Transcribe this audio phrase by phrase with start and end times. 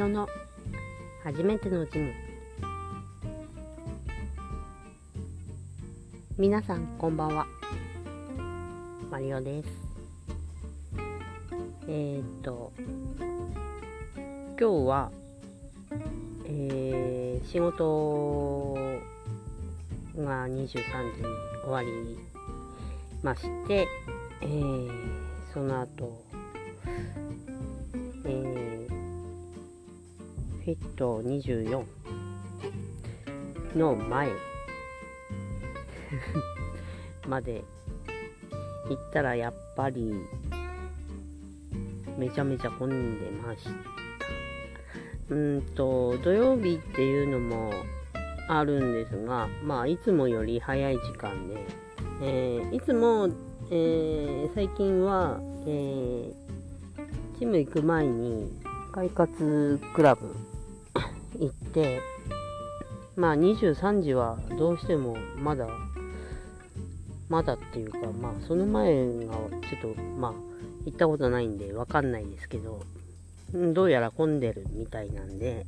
[0.00, 0.26] リオの
[1.22, 2.10] 初めてのジム
[6.38, 7.46] 皆さんこんばんは。
[9.10, 9.68] マリオです。
[11.86, 12.72] えー、っと
[14.58, 15.10] 今日は
[16.46, 18.78] えー、仕事
[20.16, 20.82] が23時に
[21.62, 22.18] 終わり
[23.22, 23.86] まして
[24.40, 24.90] えー、
[25.52, 26.24] その後
[30.74, 31.84] フィット24
[33.76, 34.28] の前。
[37.28, 37.64] まで
[38.88, 40.12] 行ったらやっぱり
[42.18, 43.70] めちゃめちゃ混んでました。
[45.34, 47.72] うんと、土曜日っていうのも
[48.48, 51.64] あるんですが、まあ、いつもより早い時間で、
[52.22, 53.28] えー、いつも、
[53.70, 58.50] えー、最近は、えー、ジム行く前に
[58.92, 60.49] 快活クラブ
[61.38, 62.00] 行って、
[63.16, 65.66] まあ23時はどうしてもまだ、
[67.28, 68.94] まだっていうか、まあその前
[69.26, 70.32] がちょっと、まあ
[70.86, 72.80] 行ったことないんでわかんないですけど、
[73.52, 75.66] どうやら混んでるみたいなんで、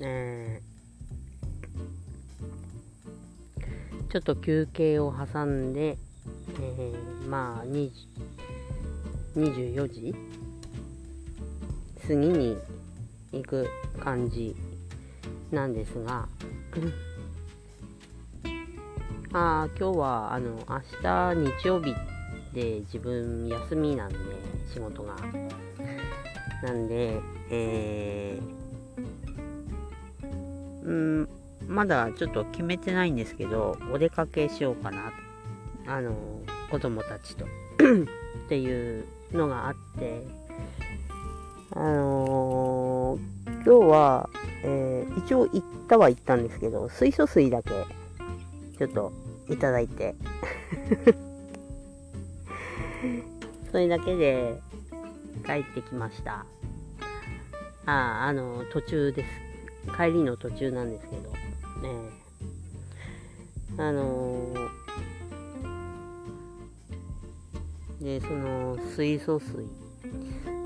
[0.00, 5.98] えー、ちょっと休憩を挟んで、
[6.60, 7.66] えー、まあ
[9.36, 10.14] 24時
[12.06, 12.56] 過ぎに
[13.32, 13.68] 行く
[14.00, 14.56] 感じ
[15.50, 16.28] なんですが、
[19.32, 21.94] あ今日はあの明日日曜日
[22.52, 24.16] で自分休みなんで
[24.72, 25.16] 仕事が。
[26.62, 31.28] なんでえー、うん
[31.68, 35.12] まだちょっと決めてないんですけどお出かけしようかな。
[35.86, 36.14] あの
[36.70, 37.46] 子供たちと。
[37.46, 37.48] っ
[38.48, 40.22] ていうのがあって。
[41.70, 44.30] あのー、今日は、
[44.64, 47.70] えー、一応行ったは行ったんですけど、水素水だけ、
[48.78, 49.12] ちょっと
[49.48, 50.14] いただいて。
[53.70, 54.60] それだけで
[55.44, 56.46] 帰ってきました。
[57.86, 57.92] あ
[58.22, 59.30] あ、あの、途中です。
[59.96, 61.38] 帰りの途中なんですけど、ね。
[63.78, 69.66] あのー、で、その、水素水。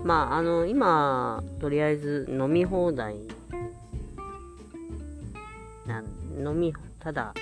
[0.05, 3.17] まあ、あの、今、とりあえず飲み放題
[5.87, 6.05] なん、
[6.47, 7.35] 飲み、ただ、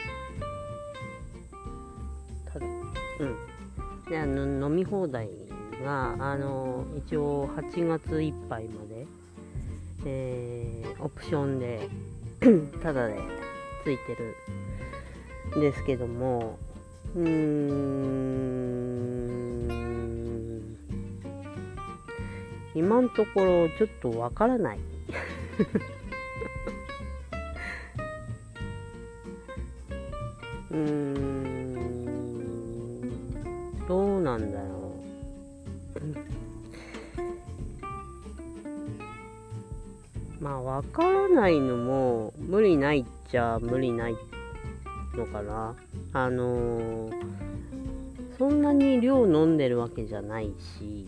[2.52, 3.36] ただ、うん。
[4.08, 5.28] で、あの、飲み放題
[5.84, 9.06] が、あの、一応8月いっぱいまで、
[10.06, 11.88] えー、オプションで
[12.82, 13.18] ただで
[13.84, 14.34] ついてる
[15.58, 16.58] んですけども、
[17.14, 18.00] うーん、
[22.74, 24.78] 今のところちょっとわからない。
[30.70, 31.40] うーん。
[33.88, 34.94] どうなんだろ
[40.40, 44.16] うまあわからないのも無理ないっちゃ無理ない
[45.16, 45.74] のかな。
[46.12, 47.12] あのー、
[48.38, 51.06] そんなに量飲んでるわけじゃないし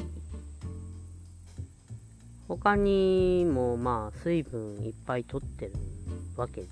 [2.48, 5.72] 他にもまあ水分いっぱい取ってる
[6.36, 6.66] わけで、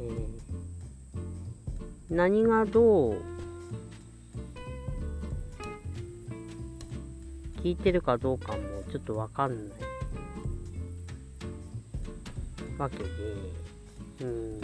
[0.00, 0.26] えー、
[2.10, 3.20] 何がどう効
[7.64, 8.58] いてるかどうかも
[8.90, 9.78] ちょっとわかんない
[12.78, 13.04] わけで、
[14.20, 14.60] うん、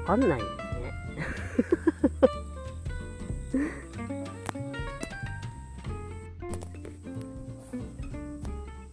[0.00, 0.52] わかんないよね。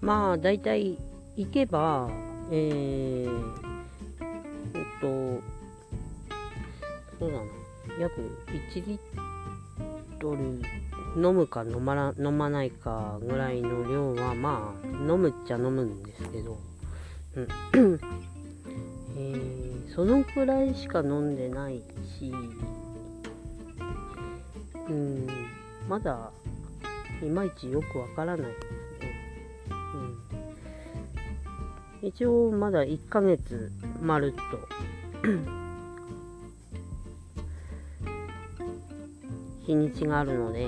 [0.01, 0.99] まあ、大体
[1.37, 2.09] 行けば、
[2.51, 3.53] えー、
[4.73, 5.41] えっと、
[7.19, 7.43] そうだな、
[7.99, 10.61] 約1リットル
[11.15, 16.57] 飲むか飲まら飲まないかぐらいの量は、まあ、飲むっちゃ飲むんですけど、
[17.35, 17.47] うん、
[19.17, 21.81] えー、そのくらいしか飲んでない
[22.19, 22.33] し、
[24.89, 25.27] うん、
[25.87, 26.31] まだ、
[27.21, 28.59] いまいちよくわからないです
[28.99, 29.13] ね、
[32.01, 32.07] うん。
[32.09, 33.71] 一応まだ1ヶ月
[34.01, 34.67] まるっと。
[39.65, 40.67] 日にちがあるので、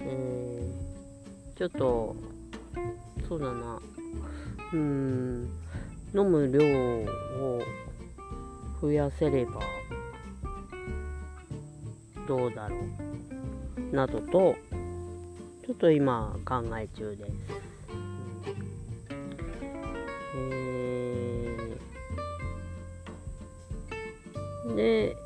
[0.00, 2.16] えー、ちょっと
[3.28, 3.80] そうだな。
[4.72, 5.48] うん
[6.14, 6.60] 飲む量
[7.42, 7.60] を
[8.80, 9.60] 増やせれば
[12.26, 13.94] どうだろう。
[13.94, 14.56] などと
[15.66, 17.30] ちょっと今考え中です。
[20.36, 21.68] え、
[24.76, 25.16] で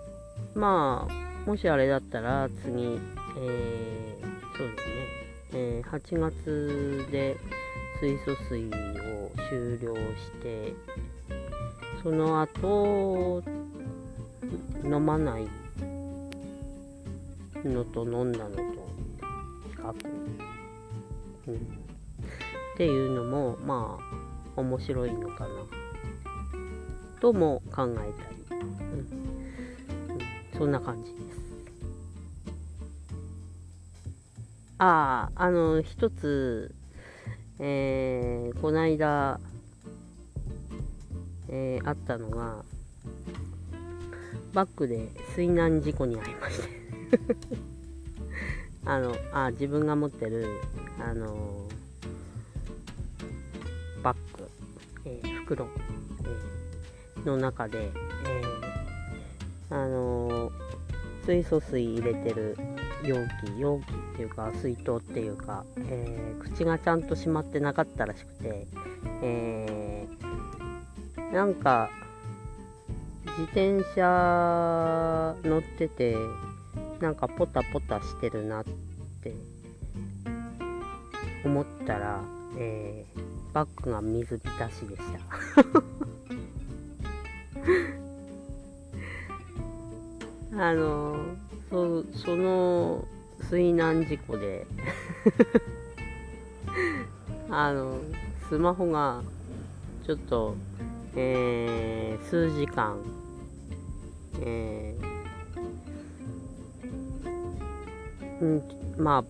[0.55, 2.96] まあもしあれだったら次、えー、
[4.56, 5.02] そうですね、
[5.54, 7.36] えー、8月で
[8.00, 10.72] 水素水を終了して
[12.02, 13.42] その後
[14.84, 15.48] 飲まない
[17.64, 18.68] のと飲んだのと比
[19.76, 19.94] 較、
[21.48, 21.58] うん、っ
[22.76, 25.50] ていうのもまあ面白いのかな。
[27.20, 28.60] とも考えたり、
[28.90, 29.31] うん、
[30.62, 31.41] そんな感じです。
[34.79, 36.73] あああの一つ
[37.59, 39.41] えー、こないだ、
[41.49, 42.64] えー、あったのが
[44.53, 46.69] バックで水難事故に遭いまして。
[48.87, 50.47] あのあ自分が持ってる
[51.00, 51.69] あの
[54.05, 54.49] バッグ、
[55.06, 55.67] えー、袋、
[57.17, 57.91] えー、の中で、
[58.26, 58.51] えー、
[59.72, 60.52] あの
[61.24, 62.58] 水素水入れてる
[63.02, 68.66] 容器容器っていうか水筒っていうか、えー、口がちゃんと閉まってなかったらしくて、
[69.22, 71.88] えー、なんか
[73.38, 76.16] 自転車乗ってて
[77.00, 78.64] なんかポタポタしてるなっ
[79.22, 79.34] て
[81.46, 82.20] 思ったら、
[82.58, 85.02] えー、バッグが水浸しでし
[87.64, 87.92] た。
[90.62, 91.17] あの
[91.70, 93.05] そその
[93.50, 94.64] 水難事故で
[97.50, 97.99] あの
[98.49, 99.25] スマホが
[100.06, 100.55] ちょっと、
[101.17, 102.97] えー、数時間
[104.41, 108.62] えー、ん
[109.03, 109.25] まあ、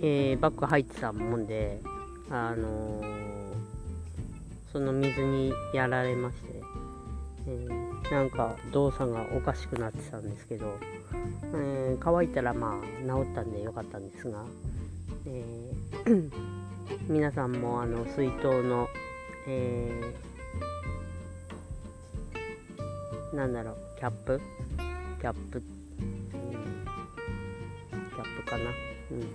[0.00, 1.80] えー、バッグ入ってたもんで、
[2.28, 3.04] あのー、
[4.70, 6.62] その水にやられまして、
[7.48, 10.78] えー、なんか動作がおかしくなってたんですけど、
[11.54, 14.44] えー、乾いたらまあ治ったんでよかったんですが、
[15.26, 16.30] えー、
[17.08, 18.88] 皆さんもあの水筒の、
[19.48, 24.40] えー、なんだろうキャップ？
[25.20, 25.62] キャップ、うん、
[27.90, 29.26] キャップかな、うん。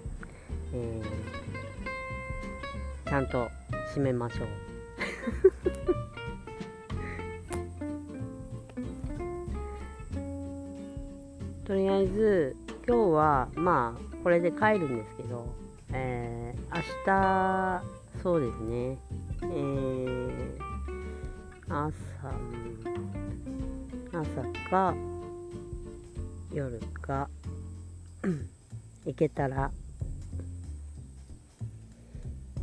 [0.74, 3.50] えー、ちゃんと
[3.88, 4.69] 閉めましょう。
[11.70, 12.58] とりあえず
[12.88, 15.54] 今日はまあこれで帰るんですけど、
[15.94, 17.84] えー、明日
[18.24, 18.98] そうですね
[19.44, 20.58] えー、
[21.70, 21.86] 朝
[24.12, 24.96] 朝か
[26.52, 27.30] 夜か
[29.06, 29.70] 行けたら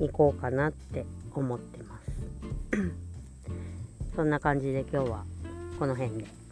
[0.00, 2.06] 行こうかなって思ってます
[4.17, 5.25] そんな感じで今日は
[5.79, 6.45] この辺で。